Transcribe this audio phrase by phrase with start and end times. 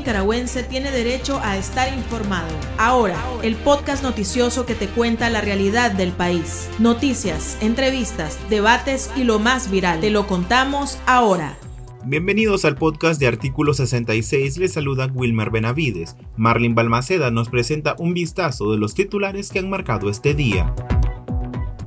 [0.00, 2.48] nicaragüense tiene derecho a estar informado.
[2.78, 6.70] Ahora, el podcast noticioso que te cuenta la realidad del país.
[6.78, 10.00] Noticias, entrevistas, debates y lo más viral.
[10.00, 11.58] Te lo contamos ahora.
[12.02, 16.16] Bienvenidos al podcast de Artículo 66, les saluda Wilmer Benavides.
[16.34, 20.74] Marlin Balmaceda nos presenta un vistazo de los titulares que han marcado este día.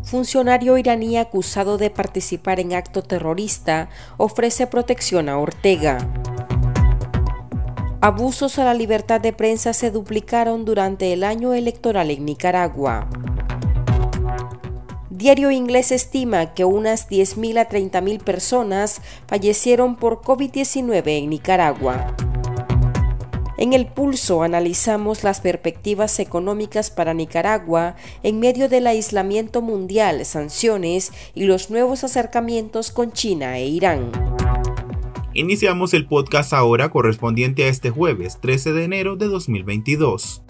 [0.04, 5.98] Funcionario iraní acusado de participar en acto terrorista ofrece protección a Ortega.
[8.04, 13.08] Abusos a la libertad de prensa se duplicaron durante el año electoral en Nicaragua.
[15.10, 22.14] Diario inglés estima que unas 10.000 a 30.000 personas fallecieron por COVID-19 en Nicaragua.
[23.58, 31.14] En el pulso analizamos las perspectivas económicas para Nicaragua en medio del aislamiento mundial, sanciones
[31.36, 34.33] y los nuevos acercamientos con China e Irán.
[35.36, 40.44] Iniciamos el podcast ahora correspondiente a este jueves 13 de enero de 2022.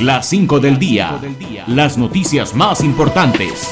[0.00, 1.20] Las 5 del día.
[1.66, 3.70] Las noticias más importantes.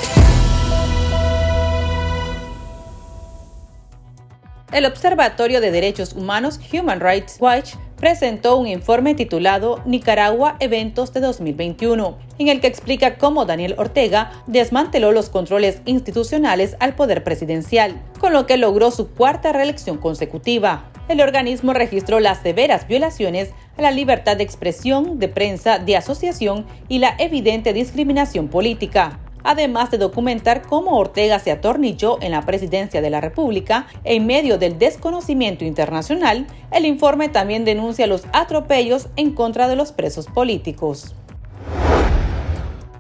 [4.70, 11.20] El Observatorio de Derechos Humanos Human Rights Watch presentó un informe titulado Nicaragua Eventos de
[11.20, 18.00] 2021, en el que explica cómo Daniel Ortega desmanteló los controles institucionales al poder presidencial,
[18.19, 20.91] con lo que logró su cuarta reelección consecutiva.
[21.08, 26.66] El organismo registró las severas violaciones a la libertad de expresión, de prensa, de asociación
[26.88, 33.00] y la evidente discriminación política además de documentar cómo Ortega se atornilló en la presidencia
[33.00, 39.33] de la República en medio del desconocimiento internacional, el informe también denuncia los atropellos en
[39.33, 41.14] contra de los presos políticos.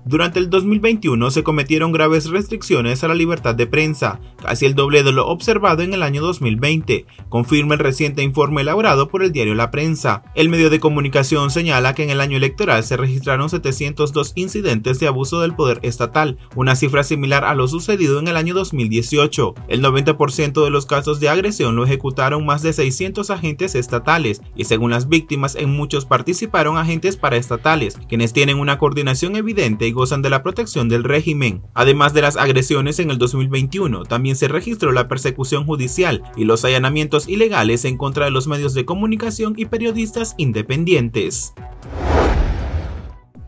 [0.08, 5.02] Durante el 2021 se cometieron graves restricciones a la libertad de prensa, casi el doble
[5.02, 9.56] de lo observado en el año 2020, confirma el reciente informe elaborado por el diario
[9.56, 10.22] La Prensa.
[10.36, 15.08] El medio de comunicación señala que en el año electoral se registraron 702 incidentes de
[15.08, 19.54] abuso del poder estatal, una cifra similar a lo sucedido en el año 2018.
[19.66, 24.66] El 90% de los casos de agresión lo ejecutaron más de 600 agentes estatales y
[24.66, 30.22] según las víctimas en muchos participaron agentes paraestatales, quienes tienen una coordinación evidente y gozan
[30.22, 31.62] de la protección del régimen.
[31.74, 36.64] Además de las agresiones en el 2021, también se registró la persecución judicial y los
[36.64, 41.54] allanamientos ilegales en contra de los medios de comunicación y periodistas independientes.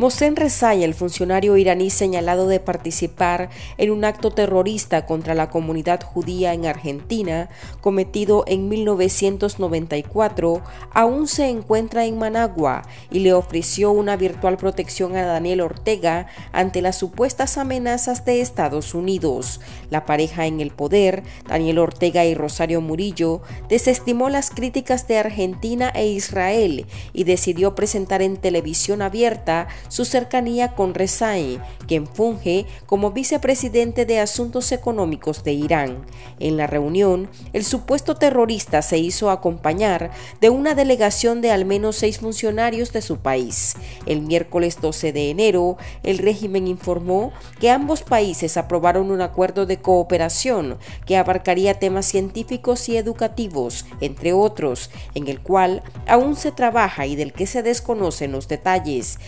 [0.01, 6.05] Mohsen Rezai, el funcionario iraní señalado de participar en un acto terrorista contra la comunidad
[6.05, 7.49] judía en Argentina,
[7.81, 15.25] cometido en 1994, aún se encuentra en Managua y le ofreció una virtual protección a
[15.25, 19.61] Daniel Ortega ante las supuestas amenazas de Estados Unidos.
[19.91, 25.91] La pareja en el poder, Daniel Ortega y Rosario Murillo, desestimó las críticas de Argentina
[25.93, 33.13] e Israel y decidió presentar en televisión abierta su cercanía con Rezai, quien funge como
[33.13, 36.07] vicepresidente de Asuntos Económicos de Irán.
[36.39, 40.11] En la reunión, el supuesto terrorista se hizo acompañar
[40.41, 43.75] de una delegación de al menos seis funcionarios de su país.
[44.07, 49.79] El miércoles 12 de enero, el régimen informó que ambos países aprobaron un acuerdo de
[49.81, 57.07] cooperación que abarcaría temas científicos y educativos, entre otros, en el cual aún se trabaja
[57.07, 59.19] y del que se desconocen los detalles.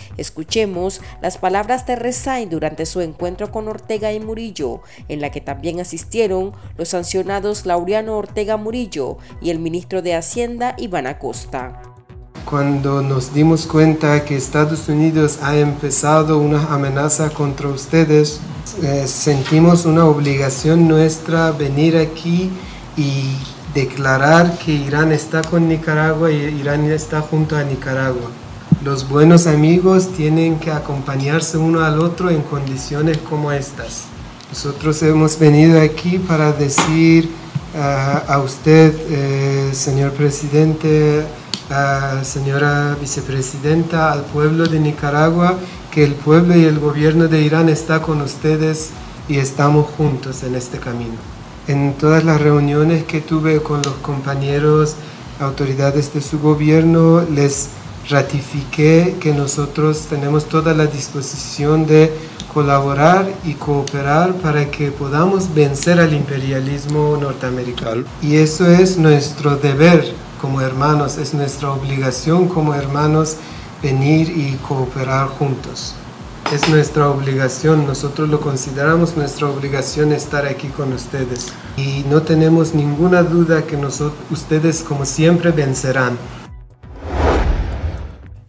[0.51, 5.41] Escuchemos las palabras de Rezai durante su encuentro con Ortega y Murillo, en la que
[5.41, 11.81] también asistieron los sancionados Laureano Ortega Murillo y el ministro de Hacienda Iván Acosta.
[12.45, 18.41] Cuando nos dimos cuenta que Estados Unidos ha empezado una amenaza contra ustedes,
[18.83, 22.51] eh, sentimos una obligación nuestra venir aquí
[22.97, 23.37] y
[23.73, 28.31] declarar que Irán está con Nicaragua y Irán está junto a Nicaragua.
[28.83, 34.05] Los buenos amigos tienen que acompañarse uno al otro en condiciones como estas.
[34.49, 37.29] Nosotros hemos venido aquí para decir
[37.75, 41.27] uh, a usted, eh, señor presidente,
[41.69, 45.59] uh, señora vicepresidenta, al pueblo de Nicaragua,
[45.91, 48.93] que el pueblo y el gobierno de Irán está con ustedes
[49.29, 51.17] y estamos juntos en este camino.
[51.69, 54.95] En todas las reuniones que tuve con los compañeros,
[55.39, 57.69] autoridades de su gobierno, les
[58.11, 62.13] ratifiqué que nosotros tenemos toda la disposición de
[62.53, 68.05] colaborar y cooperar para que podamos vencer al imperialismo norteamericano.
[68.21, 73.37] Y eso es nuestro deber como hermanos, es nuestra obligación como hermanos
[73.83, 75.95] venir y cooperar juntos.
[76.53, 81.53] es nuestra obligación, nosotros lo consideramos nuestra obligación estar aquí con ustedes.
[81.77, 86.19] Y no tenemos ninguna duda que nosotros, ustedes como siempre vencerán.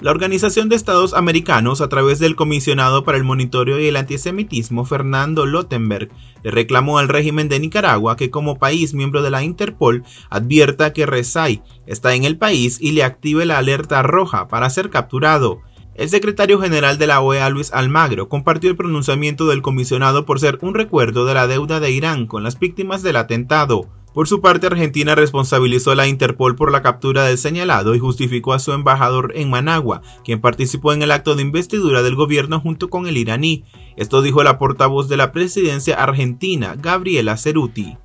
[0.02, 4.84] La Organización de Estados Americanos, a través del comisionado para el monitoreo y el antisemitismo,
[4.84, 6.10] Fernando Lottenberg,
[6.44, 11.06] le reclamó al régimen de Nicaragua que como país miembro de la Interpol advierta que
[11.06, 15.62] Rezai está en el país y le active la alerta roja para ser capturado.
[15.94, 20.58] El secretario general de la OEA, Luis Almagro, compartió el pronunciamiento del comisionado por ser
[20.64, 23.88] un recuerdo de la deuda de Irán con las víctimas del atentado.
[24.14, 28.54] Por su parte, Argentina responsabilizó a la Interpol por la captura del señalado y justificó
[28.54, 32.90] a su embajador en Managua, quien participó en el acto de investidura del gobierno junto
[32.90, 33.64] con el iraní.
[33.96, 37.98] Esto dijo la portavoz de la presidencia argentina, Gabriela Ceruti.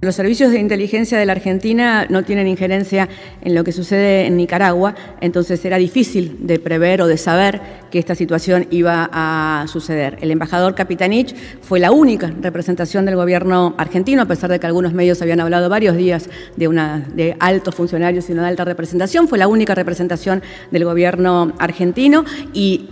[0.00, 3.08] Los servicios de inteligencia de la Argentina no tienen injerencia
[3.42, 7.60] en lo que sucede en Nicaragua, entonces era difícil de prever o de saber
[7.90, 10.16] que esta situación iba a suceder.
[10.20, 14.92] El embajador Capitanich fue la única representación del gobierno argentino, a pesar de que algunos
[14.92, 17.04] medios habían hablado varios días de, una,
[17.40, 22.90] altos funcionarios y una alta representación, fue la única representación del gobierno argentino y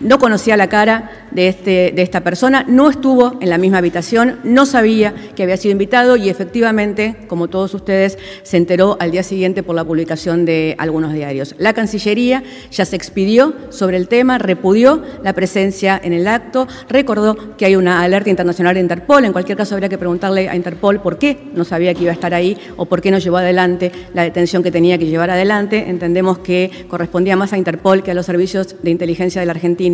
[0.00, 4.38] no conocía la cara de, este, de esta persona, no estuvo en la misma habitación,
[4.44, 9.22] no sabía que había sido invitado y efectivamente, como todos ustedes, se enteró al día
[9.22, 11.54] siguiente por la publicación de algunos diarios.
[11.58, 17.56] La Cancillería ya se expidió sobre el tema, repudió la presencia en el acto, recordó
[17.56, 21.00] que hay una alerta internacional de Interpol, en cualquier caso habría que preguntarle a Interpol
[21.00, 23.92] por qué no sabía que iba a estar ahí o por qué no llevó adelante
[24.14, 25.88] la detención que tenía que llevar adelante.
[25.88, 29.85] Entendemos que correspondía más a Interpol que a los servicios de inteligencia de la Argentina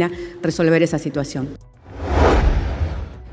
[0.43, 1.56] resolver esa situación.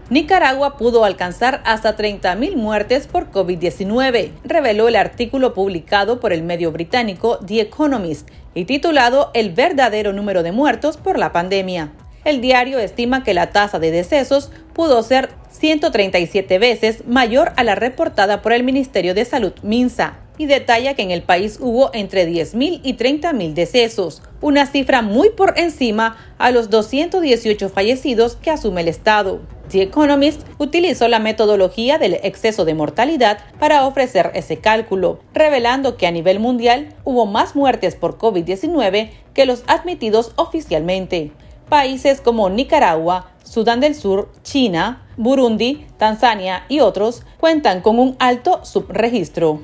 [0.10, 6.72] Nicaragua pudo alcanzar hasta 30.000 muertes por COVID-19, reveló el artículo publicado por el medio
[6.72, 11.92] británico The Economist y titulado El verdadero número de muertos por la pandemia.
[12.26, 17.76] El diario estima que la tasa de decesos pudo ser 137 veces mayor a la
[17.76, 22.28] reportada por el Ministerio de Salud MINSA, y detalla que en el país hubo entre
[22.28, 28.82] 10.000 y 30.000 decesos, una cifra muy por encima a los 218 fallecidos que asume
[28.82, 29.42] el Estado.
[29.70, 36.08] The Economist utilizó la metodología del exceso de mortalidad para ofrecer ese cálculo, revelando que
[36.08, 41.34] a nivel mundial hubo más muertes por COVID-19 que los admitidos oficialmente.
[41.70, 48.66] Países como Nicaragua, Sudán del Sur, China, Burundi, Tanzania y otros cuentan con un alto
[48.66, 49.62] subregistro.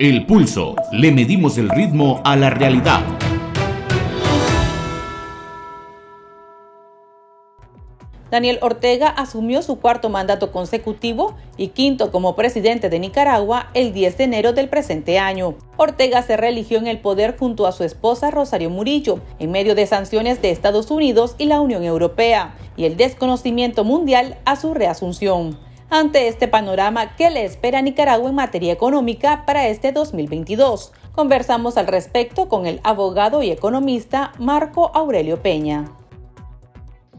[0.00, 0.74] El pulso.
[0.90, 3.00] Le medimos el ritmo a la realidad.
[8.30, 14.18] Daniel Ortega asumió su cuarto mandato consecutivo y quinto como presidente de Nicaragua el 10
[14.18, 15.54] de enero del presente año.
[15.76, 19.86] Ortega se reeligió en el poder junto a su esposa Rosario Murillo, en medio de
[19.86, 25.58] sanciones de Estados Unidos y la Unión Europea, y el desconocimiento mundial a su reasunción
[25.90, 30.92] ante este panorama ¿qué le espera a Nicaragua en materia económica para este 2022.
[31.12, 35.90] Conversamos al respecto con el abogado y economista Marco Aurelio Peña.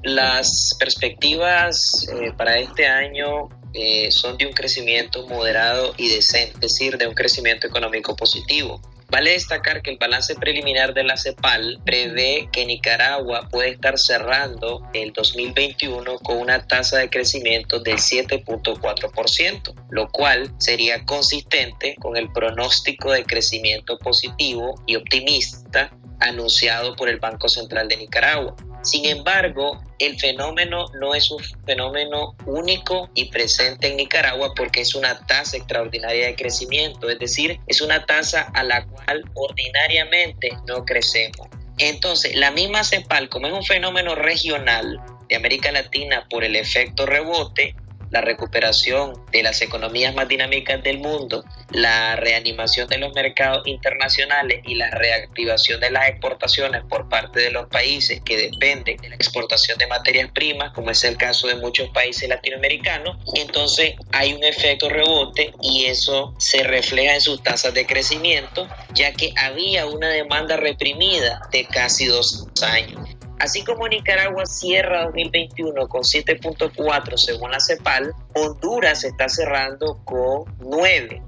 [0.03, 6.59] Las perspectivas eh, para este año eh, son de un crecimiento moderado y decente, es
[6.59, 8.81] decir, de un crecimiento económico positivo.
[9.11, 14.87] Vale destacar que el balance preliminar de la CEPAL prevé que Nicaragua puede estar cerrando
[14.93, 22.31] el 2021 con una tasa de crecimiento del 7.4%, lo cual sería consistente con el
[22.31, 28.55] pronóstico de crecimiento positivo y optimista anunciado por el Banco Central de Nicaragua.
[28.83, 34.95] Sin embargo, el fenómeno no es un fenómeno único y presente en Nicaragua porque es
[34.95, 40.83] una tasa extraordinaria de crecimiento, es decir, es una tasa a la cual ordinariamente no
[40.83, 41.47] crecemos.
[41.77, 47.05] Entonces, la misma CEPAL, como es un fenómeno regional de América Latina por el efecto
[47.05, 47.75] rebote,
[48.11, 54.61] la recuperación de las economías más dinámicas del mundo, la reanimación de los mercados internacionales
[54.65, 59.15] y la reactivación de las exportaciones por parte de los países que dependen de la
[59.15, 64.43] exportación de materias primas, como es el caso de muchos países latinoamericanos, entonces hay un
[64.43, 70.09] efecto rebote y eso se refleja en sus tasas de crecimiento, ya que había una
[70.09, 73.20] demanda reprimida de casi dos años.
[73.41, 81.23] Así como Nicaragua cierra 2021 con 7.4 según la CEPAL, Honduras está cerrando con 9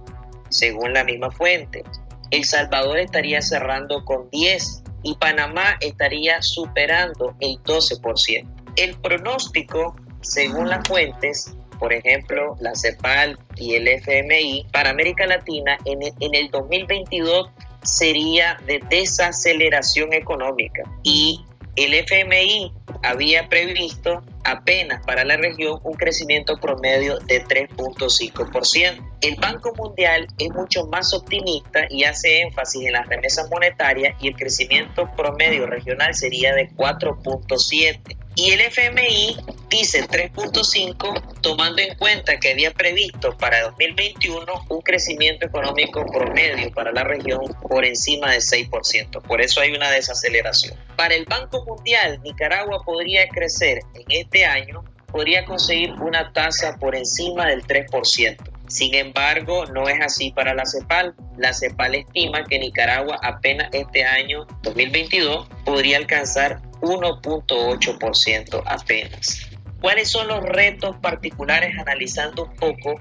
[0.50, 1.84] según la misma fuente.
[2.30, 8.48] El Salvador estaría cerrando con 10 y Panamá estaría superando el 12%.
[8.76, 15.80] El pronóstico, según las fuentes, por ejemplo, la CEPAL y el FMI, para América Latina
[15.86, 17.50] en el 2022
[17.82, 21.44] sería de desaceleración económica y
[21.76, 29.12] el FMI había previsto apenas para la región un crecimiento promedio de 3.5%.
[29.22, 34.28] El Banco Mundial es mucho más optimista y hace énfasis en las remesas monetarias y
[34.28, 38.18] el crecimiento promedio regional sería de 4.7%.
[38.36, 39.38] Y el FMI
[39.70, 46.92] dice 3.5 tomando en cuenta que había previsto para 2021 un crecimiento económico promedio para
[46.92, 49.22] la región por encima de 6%.
[49.22, 50.76] Por eso hay una desaceleración.
[50.96, 56.96] Para el Banco Mundial, Nicaragua podría crecer en este año, podría conseguir una tasa por
[56.96, 58.38] encima del 3%.
[58.68, 61.16] Sin embargo, no es así para la CEPAL.
[61.38, 69.50] La CEPAL estima que Nicaragua apenas este año 2022 podría alcanzar 1.8% apenas.
[69.82, 72.96] ¿Cuáles son los retos particulares analizando un poco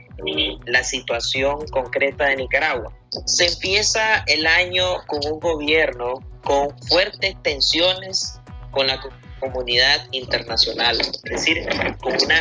[0.66, 2.92] la situación concreta de Nicaragua?
[3.26, 8.40] Se empieza el año con un gobierno con fuertes tensiones
[8.70, 9.00] con la
[9.38, 11.66] comunidad internacional, es decir,
[12.00, 12.40] con una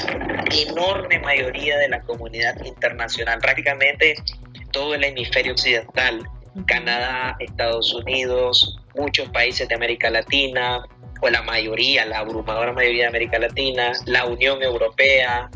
[0.50, 4.16] enorme mayoría de la comunidad internacional, prácticamente
[4.72, 6.24] todo el hemisferio occidental,
[6.68, 10.84] Canadá, Estados Unidos, muchos países de América Latina,
[11.22, 15.50] o la mayoría, la abrumadora mayoría de América Latina, la Unión Europea,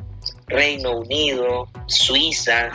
[0.47, 2.69] Reino Unido, Suiza,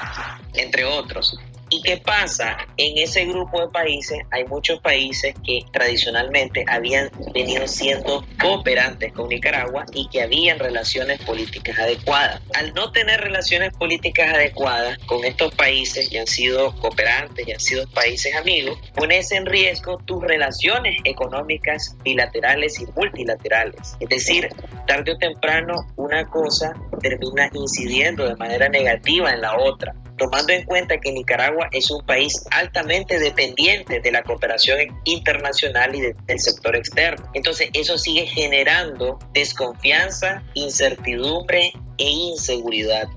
[0.54, 1.38] entre otros.
[1.72, 2.58] ¿Y qué pasa?
[2.76, 9.28] En ese grupo de países hay muchos países que tradicionalmente habían venido siendo cooperantes con
[9.28, 12.42] Nicaragua y que habían relaciones políticas adecuadas.
[12.54, 17.60] Al no tener relaciones políticas adecuadas con estos países y han sido cooperantes y han
[17.60, 23.96] sido países amigos, pones en riesgo tus relaciones económicas bilaterales y multilaterales.
[24.00, 24.48] Es decir,
[24.88, 30.64] tarde o temprano una cosa termina incidiendo de manera negativa en la otra tomando en
[30.66, 36.76] cuenta que Nicaragua es un país altamente dependiente de la cooperación internacional y del sector
[36.76, 37.30] externo.
[37.32, 43.08] Entonces eso sigue generando desconfianza, incertidumbre e inseguridad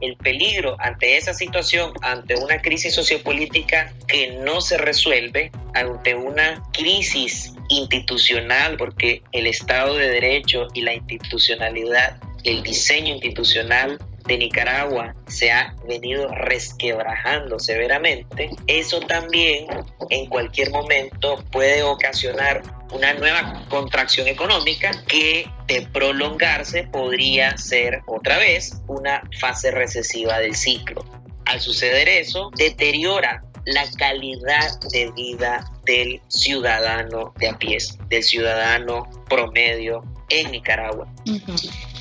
[0.00, 6.60] el peligro ante esa situación, ante una crisis sociopolítica que no se resuelve, ante una
[6.72, 15.14] crisis institucional, porque el Estado de Derecho y la institucionalidad, el diseño institucional de Nicaragua
[15.26, 19.66] se ha venido resquebrajando severamente, eso también
[20.10, 22.62] en cualquier momento puede ocasionar
[22.92, 30.54] una nueva contracción económica que de prolongarse podría ser otra vez una fase recesiva del
[30.54, 31.04] ciclo.
[31.46, 39.08] Al suceder eso, deteriora la calidad de vida del ciudadano de a pie, del ciudadano
[39.28, 41.06] promedio en Nicaragua.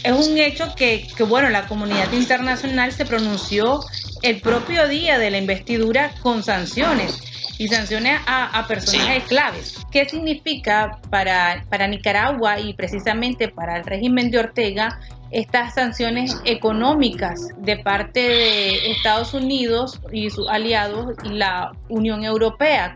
[0.04, 3.82] Es un hecho que, bueno, la comunidad internacional se pronunció
[4.24, 7.20] el propio día de la investidura con sanciones
[7.60, 9.76] y sanciones a, personajes claves.
[9.92, 17.50] ¿Qué significa para, para Nicaragua y precisamente para el régimen de Ortega estas sanciones económicas
[17.58, 22.96] de parte de Estados Unidos y sus aliados y la Unión Europea?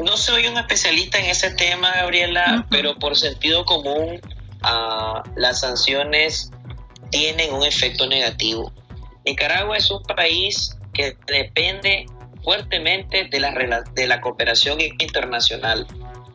[0.00, 4.20] No soy un especialista en ese tema, Gabriela, pero por sentido común
[5.36, 6.50] las sanciones
[7.10, 8.72] tienen un efecto negativo.
[9.24, 12.06] Nicaragua es un país que depende
[12.42, 13.52] fuertemente de la,
[13.94, 15.86] de la cooperación internacional,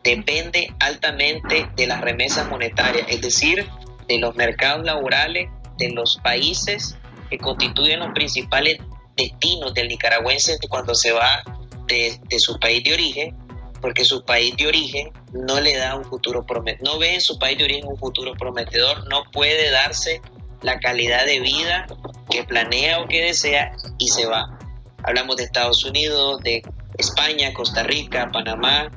[0.03, 3.67] depende altamente de las remesas monetarias, es decir,
[4.07, 6.97] de los mercados laborales de los países
[7.29, 8.77] que constituyen los principales
[9.15, 11.43] destinos del nicaragüense cuando se va
[11.87, 13.42] de, de su país de origen
[13.83, 17.37] porque su país de origen no le da un futuro prometedor, no ve en su
[17.37, 20.21] país de origen un futuro prometedor, no puede darse
[20.61, 21.85] la calidad de vida
[22.31, 24.57] que planea o que desea y se va.
[25.03, 26.63] Hablamos de Estados Unidos, de
[26.97, 28.89] España, Costa Rica, Panamá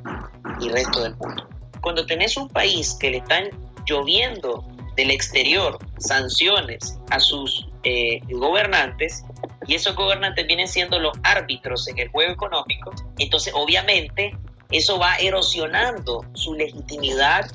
[0.61, 1.49] y resto del mundo.
[1.81, 3.50] Cuando tenés un país que le están
[3.87, 4.64] lloviendo
[4.95, 9.25] del exterior sanciones a sus eh, gobernantes
[9.66, 14.33] y esos gobernantes vienen siendo los árbitros en el juego económico, entonces obviamente
[14.71, 17.51] eso va erosionando su legitimidad,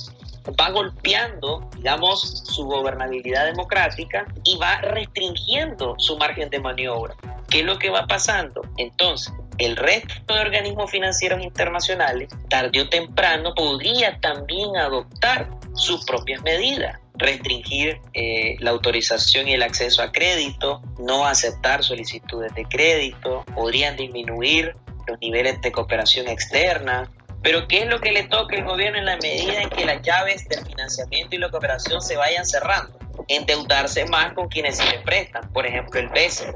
[0.59, 7.15] va golpeando, digamos, su gobernabilidad democrática y va restringiendo su margen de maniobra.
[7.49, 8.61] ¿Qué es lo que va pasando?
[8.77, 16.41] Entonces, el resto de organismos financieros internacionales, tarde o temprano, podría también adoptar sus propias
[16.41, 23.43] medidas restringir eh, la autorización y el acceso a crédito, no aceptar solicitudes de crédito,
[23.53, 24.75] podrían disminuir
[25.11, 27.09] los niveles de cooperación externa.
[27.43, 30.01] Pero ¿qué es lo que le toca al gobierno en la medida en que las
[30.03, 32.97] llaves del financiamiento y la cooperación se vayan cerrando?
[33.27, 36.53] Endeudarse más con quienes se le prestan, por ejemplo el BCE.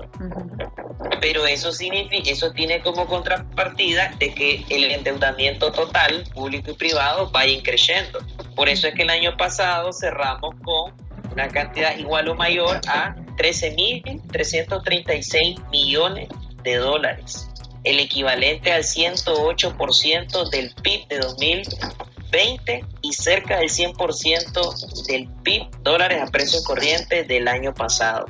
[1.21, 7.31] Pero eso, significa, eso tiene como contrapartida de que el endeudamiento total, público y privado,
[7.31, 8.19] vaya creciendo.
[8.55, 10.93] Por eso es que el año pasado cerramos con
[11.31, 16.29] una cantidad igual o mayor a 13.336 millones
[16.63, 17.49] de dólares,
[17.85, 26.21] el equivalente al 108% del PIB de 2020 y cerca del 100% del PIB dólares
[26.21, 28.25] a precio corriente del año pasado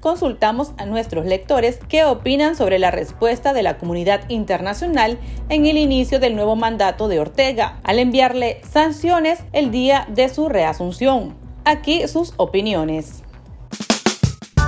[0.00, 5.76] consultamos a nuestros lectores qué opinan sobre la respuesta de la comunidad internacional en el
[5.76, 11.36] inicio del nuevo mandato de Ortega, al enviarle sanciones el día de su reasunción.
[11.64, 13.22] Aquí sus opiniones.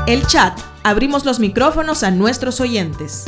[0.07, 0.59] El chat.
[0.85, 3.25] Abrimos los micrófonos a nuestros oyentes.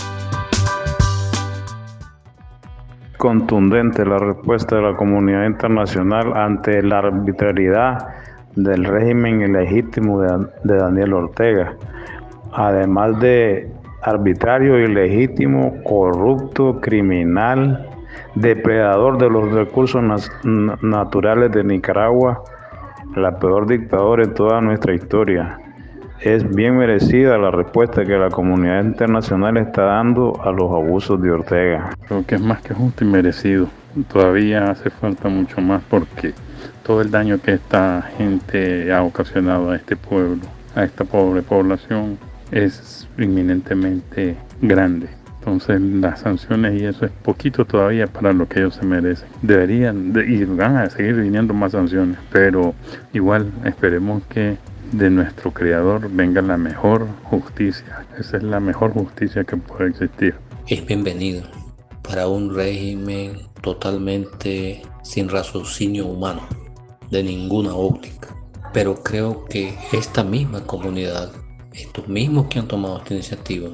[3.24, 8.06] Contundente la respuesta de la comunidad internacional ante la arbitrariedad
[8.54, 11.74] del régimen ilegítimo de, Daniel Ortega,
[12.52, 17.88] además de arbitrario, ilegítimo, corrupto, criminal,
[18.34, 20.30] depredador de los recursos
[20.82, 22.44] naturales de Nicaragua,
[23.16, 25.63] la peor dictadura en toda nuestra historia.
[26.20, 31.30] Es bien merecida la respuesta que la comunidad internacional está dando a los abusos de
[31.30, 31.90] Ortega.
[32.06, 33.68] Creo que es más que justo y merecido.
[34.10, 36.32] Todavía hace falta mucho más porque
[36.82, 40.42] todo el daño que esta gente ha ocasionado a este pueblo,
[40.74, 42.18] a esta pobre población,
[42.50, 45.08] es inminentemente grande.
[45.40, 49.28] Entonces las sanciones y eso es poquito todavía para lo que ellos se merecen.
[49.42, 52.74] Deberían, y van a seguir viniendo más sanciones, pero
[53.12, 54.56] igual esperemos que
[54.92, 58.06] de nuestro Creador venga la mejor justicia.
[58.18, 60.34] Esa es la mejor justicia que puede existir.
[60.66, 61.42] Es bienvenido
[62.02, 66.46] para un régimen totalmente sin raciocinio humano
[67.10, 68.28] de ninguna óptica.
[68.72, 71.32] Pero creo que esta misma comunidad,
[71.72, 73.70] estos mismos que han tomado esta iniciativa,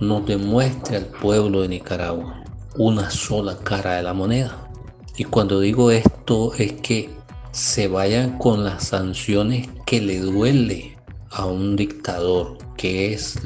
[0.00, 2.42] nos demuestre al pueblo de Nicaragua
[2.76, 4.70] una sola cara de la moneda.
[5.16, 7.10] Y cuando digo esto es que
[7.50, 10.96] se vayan con las sanciones que le duele
[11.32, 13.38] a un dictador, que es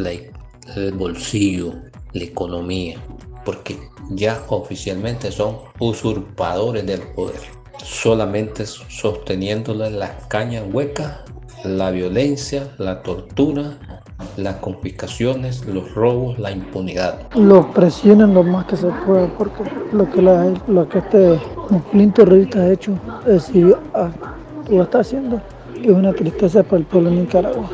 [0.76, 1.74] el bolsillo,
[2.12, 3.02] la economía,
[3.44, 3.76] porque
[4.10, 7.40] ya oficialmente son usurpadores del poder
[7.82, 11.18] solamente sosteniéndole las cañas huecas,
[11.64, 14.04] la violencia, la tortura,
[14.36, 17.28] las confiscaciones, los robos, la impunidad.
[17.34, 21.40] Los presionan lo más que se pueda, porque lo que, lo este
[21.90, 22.92] Flint terrorista ha hecho,
[23.26, 23.50] es
[23.94, 24.10] ah,
[24.64, 25.40] tú está haciendo,
[25.82, 27.70] es una tristeza para el pueblo de Nicaragua,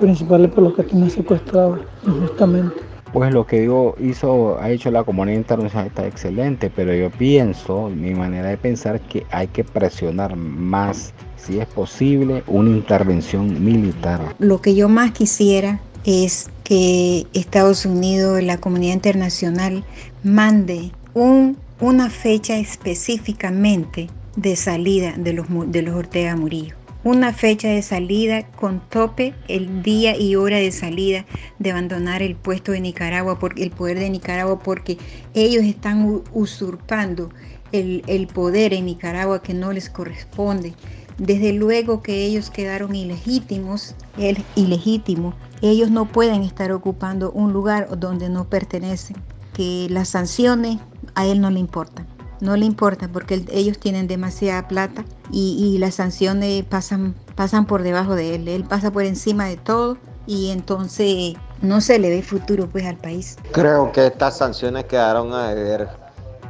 [0.00, 2.74] principalmente por los que tienen secuestrados injustamente.
[3.12, 7.88] Pues lo que digo, hizo, ha hecho la comunidad internacional está excelente, pero yo pienso,
[7.88, 14.20] mi manera de pensar, que hay que presionar más, si es posible, una intervención militar.
[14.38, 19.84] Lo que yo más quisiera es que Estados Unidos, la comunidad internacional,
[20.22, 27.68] mande un, una fecha específicamente de salida de los, de los Ortega Murillo una fecha
[27.68, 31.24] de salida con tope el día y hora de salida
[31.58, 34.98] de abandonar el puesto de Nicaragua, porque, el poder de Nicaragua, porque
[35.34, 37.30] ellos están usurpando
[37.72, 40.74] el, el poder en Nicaragua que no les corresponde.
[41.18, 47.98] Desde luego que ellos quedaron ilegítimos, el ilegítimo, ellos no pueden estar ocupando un lugar
[47.98, 49.16] donde no pertenecen,
[49.52, 50.78] que las sanciones
[51.14, 55.96] a él no le importan no le importa porque ellos tienen demasiada plata y, las
[55.96, 58.48] sanciones pasan, pasan por debajo de él.
[58.48, 62.96] Él pasa por encima de todo y entonces no se le ve futuro pues al
[62.96, 63.36] país.
[63.52, 65.88] Creo que estas sanciones quedaron a ver.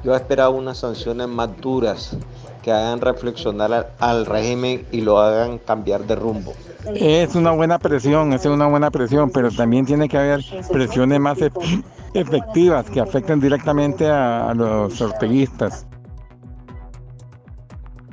[0.04, 2.16] Yo esperaba unas sanciones más duras
[2.68, 6.52] que hagan reflexionar al, régimen y lo hagan cambiar de rumbo.
[6.94, 11.38] Es una buena presión, es una buena presión, pero también tiene que haber presiones más
[12.12, 15.86] efectivas que afecten directamente a, los orteguistas.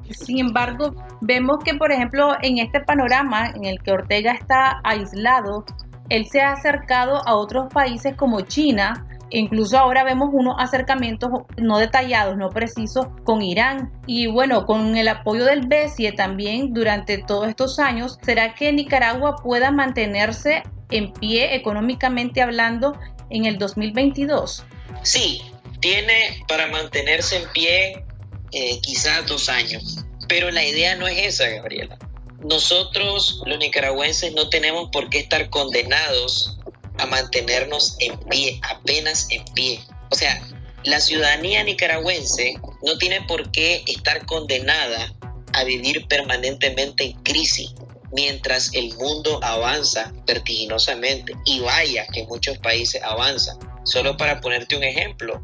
[0.10, 5.66] Sin embargo, vemos que, por ejemplo, en este panorama en el que Ortega está aislado,
[6.08, 11.78] él se ha acercado a otros países como China, incluso ahora vemos unos acercamientos no
[11.78, 13.92] detallados, no precisos con Irán.
[14.08, 19.38] Y bueno, con el apoyo del BESIE también durante todos estos años, ¿será que Nicaragua
[19.38, 22.98] pueda mantenerse en pie económicamente hablando
[23.30, 24.66] en el 2022?
[25.04, 25.42] Sí,
[25.80, 28.06] tiene para mantenerse en pie
[28.52, 30.06] eh, quizás dos años.
[30.28, 31.98] Pero la idea no es esa, Gabriela.
[32.44, 36.55] Nosotros, los nicaragüenses, no tenemos por qué estar condenados
[36.98, 39.82] a mantenernos en pie, apenas en pie.
[40.10, 40.42] O sea,
[40.84, 45.14] la ciudadanía nicaragüense no tiene por qué estar condenada
[45.54, 47.74] a vivir permanentemente en crisis
[48.12, 53.58] mientras el mundo avanza vertiginosamente y vaya que muchos países avanzan.
[53.84, 55.42] Solo para ponerte un ejemplo,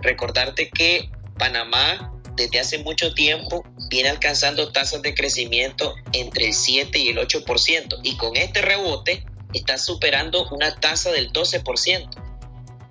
[0.00, 6.98] recordarte que Panamá desde hace mucho tiempo viene alcanzando tasas de crecimiento entre el 7
[6.98, 12.08] y el 8%, y con este rebote está superando una tasa del 12%.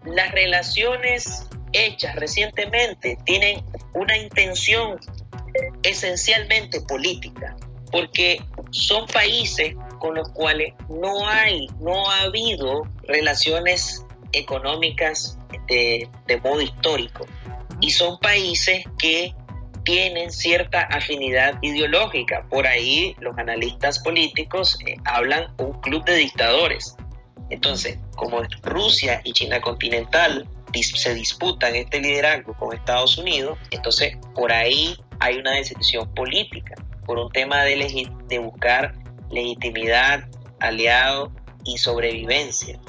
[0.05, 4.99] Las relaciones hechas recientemente tienen una intención
[5.83, 7.55] esencialmente política,
[7.91, 16.09] porque son países con los cuales no hay, no ha habido relaciones económicas de,
[16.43, 17.25] modo histórico.
[17.79, 19.33] Y son países que
[19.83, 22.45] tienen cierta afinidad ideológica.
[22.49, 26.95] Por ahí los analistas políticos eh, hablan un club de dictadores.
[27.49, 30.47] Entonces, como Rusia y China continental
[30.81, 37.19] se disputan este liderazgo con Estados Unidos, entonces por ahí hay una decisión política, por
[37.19, 38.95] un tema de, de buscar
[39.29, 40.23] legitimidad,
[40.59, 41.31] aliado
[41.65, 42.79] y sobrevivencia,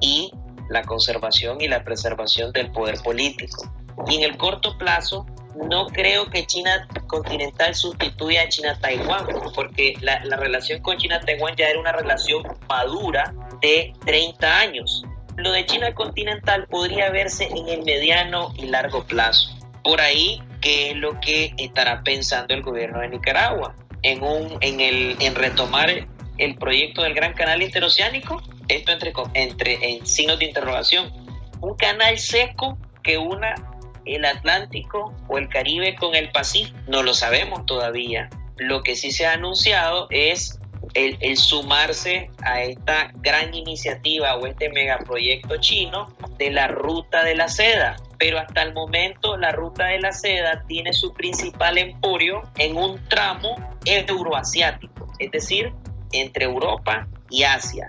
[0.00, 0.32] y
[0.68, 3.74] la conservación y la preservación del poder político.
[4.06, 10.24] Y en el corto plazo, no creo que China continental sustituya a China-Taiwán, porque la,
[10.24, 15.04] la relación con China-Taiwán ya era una relación madura de 30 años.
[15.36, 19.50] Lo de China continental podría verse en el mediano y largo plazo.
[19.82, 23.74] Por ahí, ¿qué es lo que estará pensando el gobierno de Nicaragua?
[24.02, 25.90] En, un, en, el, en retomar
[26.38, 31.12] el proyecto del Gran Canal Interoceánico, esto entre, entre en signos de interrogación,
[31.60, 33.54] un canal seco que una
[34.04, 38.28] el Atlántico o el Caribe con el Pacífico, no lo sabemos todavía.
[38.56, 40.60] Lo que sí se ha anunciado es
[40.94, 47.48] el, sumarse a esta gran iniciativa o este megaproyecto chino de la ruta de la
[47.48, 47.96] seda.
[48.18, 53.02] Pero hasta el momento la ruta de la seda tiene su principal emporio en un
[53.08, 55.72] tramo euroasiático, es decir,
[56.12, 57.86] entre Europa y Asia.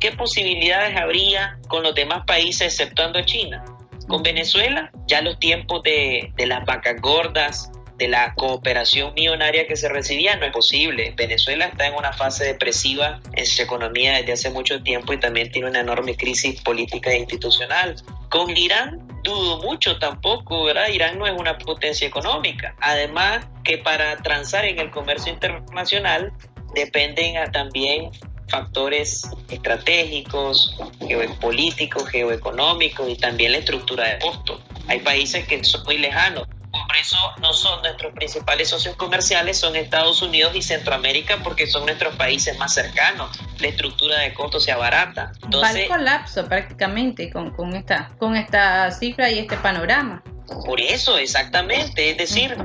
[0.00, 3.64] ¿Qué posibilidades habría con los demás países exceptuando China?
[4.08, 9.88] Con Venezuela, ya los tiempos de, las vacas gordas, de la cooperación millonaria que se
[9.88, 11.12] recibía no es posible.
[11.16, 15.50] Venezuela está en una fase depresiva en su economía desde hace mucho tiempo y también
[15.50, 17.96] tiene una enorme crisis política e institucional.
[18.30, 20.88] Con Irán dudo mucho tampoco, ¿verdad?
[20.88, 22.74] Irán no es una potencia económica.
[22.80, 26.32] Además que para transar en el comercio internacional
[26.74, 28.10] dependen también
[28.48, 34.60] factores estratégicos, geopolíticos, geoeconómicos y también la estructura de costos.
[34.86, 39.76] Hay países que son muy lejanos por eso no son nuestros principales socios comerciales, son
[39.76, 43.38] Estados Unidos y Centroamérica porque son nuestros países más cercanos.
[43.58, 45.32] La estructura de costos se abarata.
[45.42, 50.22] Entonces, Va colapso prácticamente con, con, esta, con esta cifra y este panorama.
[50.64, 52.10] Por eso, exactamente.
[52.10, 52.56] Es decir,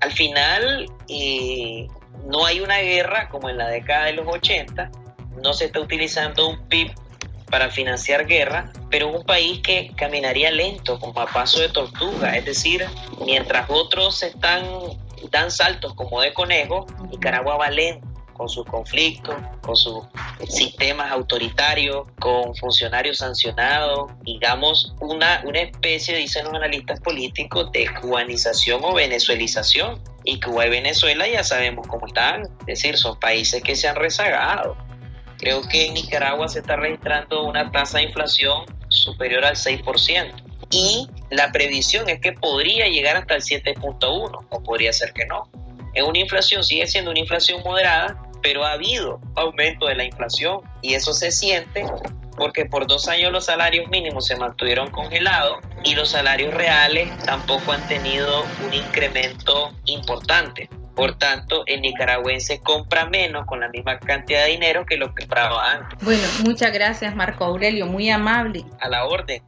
[0.00, 1.86] al final eh,
[2.26, 4.90] no hay una guerra como en la década de los 80,
[5.42, 6.92] no se está utilizando un PIB
[7.50, 12.44] para financiar guerra, pero un país que caminaría lento, como a paso de tortuga, es
[12.44, 12.84] decir,
[13.24, 14.64] mientras otros están
[15.30, 18.06] dan saltos como de conejo, Nicaragua va lento
[18.38, 20.04] con sus conflictos, con sus
[20.48, 28.80] sistemas autoritarios, con funcionarios sancionados, digamos, una, una especie, dicen los analistas políticos, de cubanización
[28.84, 30.00] o venezuelización.
[30.24, 33.96] Y Cuba y Venezuela ya sabemos cómo están, es decir, son países que se han
[33.96, 34.76] rezagado.
[35.38, 40.32] Creo que en Nicaragua se está registrando una tasa de inflación superior al 6%.
[40.70, 45.48] Y la previsión es que podría llegar hasta el 7.1 o podría ser que no.
[45.94, 50.60] Es una inflación, sigue siendo una inflación moderada, pero ha habido aumento de la inflación
[50.82, 51.84] y eso se siente
[52.38, 57.72] porque por dos años los salarios mínimos se mantuvieron congelados y los salarios reales tampoco
[57.72, 60.70] han tenido un incremento importante.
[60.98, 65.22] Por tanto, el nicaragüense compra menos con la misma cantidad de dinero que lo que
[65.22, 65.96] compraba antes.
[66.02, 68.64] Bueno, muchas gracias Marco Aurelio, muy amable.
[68.80, 69.40] A la orden.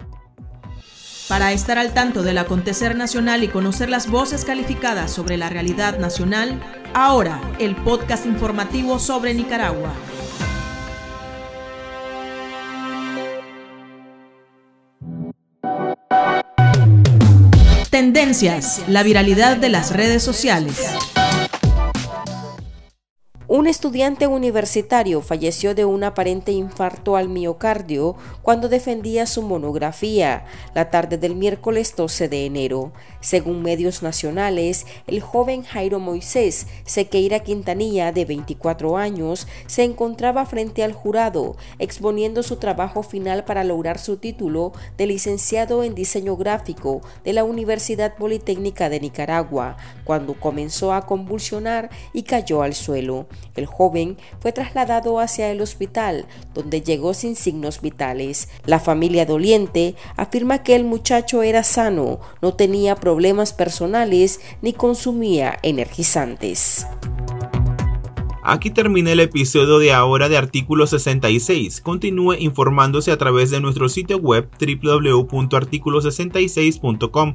[1.28, 5.98] Para estar al tanto del acontecer nacional y conocer las voces calificadas sobre la realidad
[5.98, 6.62] nacional,
[6.94, 9.92] ahora el podcast informativo sobre Nicaragua.
[17.90, 21.19] Tendencias, la viralidad de las redes sociales.
[23.52, 30.88] Un estudiante universitario falleció de un aparente infarto al miocardio cuando defendía su monografía la
[30.88, 32.92] tarde del miércoles 12 de enero.
[33.18, 40.84] Según medios nacionales, el joven Jairo Moisés Sequeira Quintanilla, de 24 años, se encontraba frente
[40.84, 47.00] al jurado exponiendo su trabajo final para lograr su título de licenciado en diseño gráfico
[47.24, 53.26] de la Universidad Politécnica de Nicaragua, cuando comenzó a convulsionar y cayó al suelo.
[53.56, 58.48] El joven fue trasladado hacia el hospital, donde llegó sin signos vitales.
[58.64, 65.58] La familia doliente afirma que el muchacho era sano, no tenía problemas personales ni consumía
[65.62, 66.86] energizantes.
[68.42, 71.82] Aquí termina el episodio de ahora de Artículo 66.
[71.82, 77.34] Continúe informándose a través de nuestro sitio web www.articulo66.com.